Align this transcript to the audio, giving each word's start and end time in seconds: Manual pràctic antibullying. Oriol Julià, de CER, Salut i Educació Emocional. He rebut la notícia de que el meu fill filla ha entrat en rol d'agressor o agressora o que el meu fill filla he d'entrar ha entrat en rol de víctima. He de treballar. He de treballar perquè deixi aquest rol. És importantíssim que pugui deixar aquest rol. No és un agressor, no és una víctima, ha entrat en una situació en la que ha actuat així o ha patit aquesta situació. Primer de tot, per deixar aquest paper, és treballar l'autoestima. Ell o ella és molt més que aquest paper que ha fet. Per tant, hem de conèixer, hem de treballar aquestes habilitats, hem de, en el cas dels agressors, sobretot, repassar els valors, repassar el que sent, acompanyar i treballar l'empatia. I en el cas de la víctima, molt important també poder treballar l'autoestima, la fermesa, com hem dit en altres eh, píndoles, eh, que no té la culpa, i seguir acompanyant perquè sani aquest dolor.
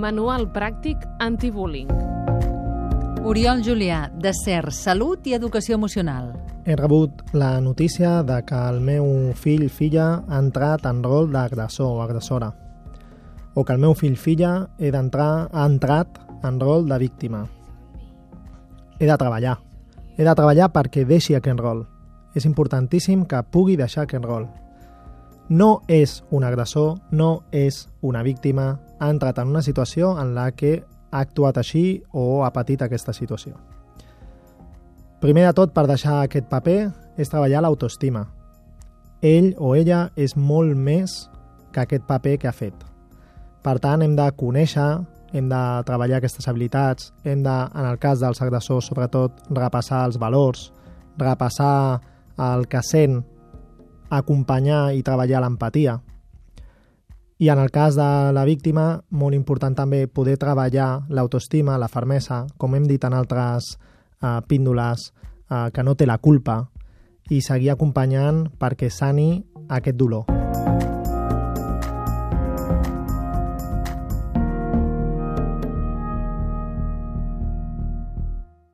Manual 0.00 0.48
pràctic 0.54 1.04
antibullying. 1.20 1.92
Oriol 3.28 3.60
Julià, 3.62 4.06
de 4.16 4.32
CER, 4.32 4.72
Salut 4.72 5.28
i 5.28 5.36
Educació 5.36 5.76
Emocional. 5.76 6.32
He 6.64 6.74
rebut 6.76 7.22
la 7.36 7.60
notícia 7.60 8.22
de 8.24 8.40
que 8.48 8.56
el 8.72 8.80
meu 8.80 9.06
fill 9.36 9.68
filla 9.68 10.24
ha 10.26 10.40
entrat 10.40 10.88
en 10.88 11.04
rol 11.04 11.30
d'agressor 11.30 11.98
o 11.98 12.02
agressora 12.02 12.50
o 13.54 13.64
que 13.64 13.72
el 13.72 13.78
meu 13.78 13.94
fill 13.94 14.16
filla 14.16 14.70
he 14.78 14.90
d'entrar 14.94 15.48
ha 15.52 15.64
entrat 15.66 16.20
en 16.46 16.60
rol 16.60 16.86
de 16.88 16.98
víctima. 16.98 17.46
He 18.98 19.06
de 19.06 19.16
treballar. 19.18 19.58
He 20.16 20.24
de 20.24 20.34
treballar 20.34 20.70
perquè 20.72 21.04
deixi 21.08 21.34
aquest 21.34 21.60
rol. 21.60 21.86
És 22.34 22.46
importantíssim 22.46 23.24
que 23.26 23.42
pugui 23.42 23.76
deixar 23.76 24.04
aquest 24.06 24.24
rol. 24.24 24.46
No 25.50 25.80
és 25.90 26.20
un 26.30 26.44
agressor, 26.46 27.00
no 27.10 27.42
és 27.50 27.88
una 28.06 28.22
víctima, 28.22 28.78
ha 29.00 29.08
entrat 29.10 29.40
en 29.42 29.48
una 29.50 29.62
situació 29.66 30.12
en 30.22 30.30
la 30.36 30.52
que 30.54 30.76
ha 31.10 31.22
actuat 31.24 31.56
així 31.58 32.04
o 32.14 32.44
ha 32.46 32.52
patit 32.54 32.84
aquesta 32.86 33.10
situació. 33.12 33.56
Primer 35.20 35.48
de 35.48 35.54
tot, 35.58 35.72
per 35.74 35.88
deixar 35.90 36.20
aquest 36.20 36.46
paper, 36.48 36.78
és 37.18 37.28
treballar 37.28 37.64
l'autoestima. 37.64 38.28
Ell 39.26 39.50
o 39.58 39.74
ella 39.74 40.04
és 40.14 40.36
molt 40.36 40.78
més 40.78 41.16
que 41.74 41.82
aquest 41.82 42.06
paper 42.06 42.36
que 42.38 42.48
ha 42.48 42.54
fet. 42.54 42.86
Per 43.60 43.74
tant, 43.82 44.06
hem 44.06 44.14
de 44.16 44.28
conèixer, 44.38 45.02
hem 45.34 45.50
de 45.50 45.64
treballar 45.90 46.22
aquestes 46.22 46.46
habilitats, 46.46 47.10
hem 47.24 47.42
de, 47.42 47.56
en 47.74 47.90
el 47.90 47.98
cas 47.98 48.22
dels 48.22 48.38
agressors, 48.38 48.86
sobretot, 48.86 49.42
repassar 49.50 50.06
els 50.06 50.22
valors, 50.22 50.70
repassar 51.18 52.00
el 52.38 52.68
que 52.70 52.86
sent, 52.86 53.20
acompanyar 54.10 54.92
i 54.94 55.04
treballar 55.06 55.40
l'empatia. 55.42 56.00
I 57.40 57.48
en 57.48 57.58
el 57.58 57.70
cas 57.72 57.96
de 57.96 58.32
la 58.36 58.44
víctima, 58.44 59.00
molt 59.10 59.34
important 59.34 59.74
també 59.74 60.04
poder 60.06 60.36
treballar 60.36 61.06
l'autoestima, 61.08 61.78
la 61.80 61.88
fermesa, 61.88 62.44
com 62.58 62.76
hem 62.76 62.84
dit 62.84 63.04
en 63.08 63.16
altres 63.16 63.78
eh, 64.20 64.40
píndoles, 64.46 65.08
eh, 65.48 65.70
que 65.72 65.86
no 65.86 65.96
té 65.96 66.04
la 66.10 66.18
culpa, 66.18 66.66
i 67.30 67.40
seguir 67.40 67.72
acompanyant 67.72 68.44
perquè 68.60 68.90
sani 68.92 69.30
aquest 69.70 69.96
dolor. 69.96 70.89